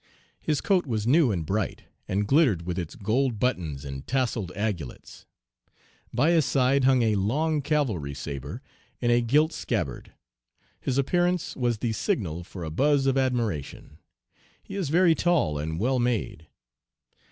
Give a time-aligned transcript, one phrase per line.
[0.39, 5.27] His coat was new and bright, and glittered with its gold buttons and tasselled aigulets.
[6.11, 8.63] By his side hung a long cavalry sabre
[8.99, 10.11] in a gilt scabbard.
[10.79, 13.99] His appearance was the signal for a buzz of admiration.
[14.63, 16.47] He is very tall and well made.